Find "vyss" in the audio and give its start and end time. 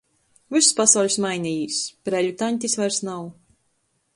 0.53-0.69